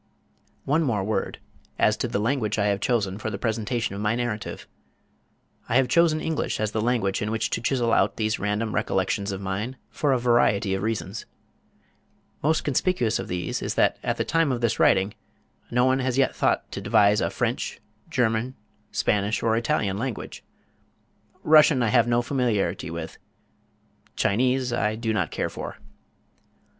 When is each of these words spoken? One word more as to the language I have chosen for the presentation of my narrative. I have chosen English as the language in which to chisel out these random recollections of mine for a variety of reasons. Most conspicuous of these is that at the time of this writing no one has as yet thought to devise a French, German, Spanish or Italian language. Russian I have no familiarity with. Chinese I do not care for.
One 0.65 0.87
word 0.87 1.05
more 1.05 1.31
as 1.77 1.95
to 1.97 2.07
the 2.07 2.17
language 2.17 2.57
I 2.57 2.65
have 2.69 2.79
chosen 2.79 3.19
for 3.19 3.29
the 3.29 3.37
presentation 3.37 3.93
of 3.93 4.01
my 4.01 4.15
narrative. 4.15 4.65
I 5.69 5.75
have 5.75 5.87
chosen 5.87 6.19
English 6.19 6.59
as 6.59 6.71
the 6.71 6.81
language 6.81 7.21
in 7.21 7.29
which 7.29 7.51
to 7.51 7.61
chisel 7.61 7.93
out 7.93 8.15
these 8.17 8.39
random 8.39 8.73
recollections 8.73 9.31
of 9.31 9.41
mine 9.41 9.77
for 9.91 10.11
a 10.11 10.17
variety 10.17 10.73
of 10.73 10.81
reasons. 10.81 11.27
Most 12.41 12.63
conspicuous 12.63 13.19
of 13.19 13.27
these 13.27 13.61
is 13.61 13.75
that 13.75 13.99
at 14.01 14.17
the 14.17 14.25
time 14.25 14.51
of 14.51 14.59
this 14.61 14.79
writing 14.79 15.13
no 15.69 15.85
one 15.85 15.99
has 15.99 16.15
as 16.15 16.17
yet 16.17 16.35
thought 16.35 16.71
to 16.71 16.81
devise 16.81 17.21
a 17.21 17.29
French, 17.29 17.79
German, 18.09 18.55
Spanish 18.91 19.43
or 19.43 19.55
Italian 19.55 19.99
language. 19.99 20.43
Russian 21.43 21.83
I 21.83 21.89
have 21.89 22.07
no 22.07 22.23
familiarity 22.23 22.89
with. 22.89 23.19
Chinese 24.15 24.73
I 24.73 24.95
do 24.95 25.13
not 25.13 25.29
care 25.29 25.51
for. 25.51 25.77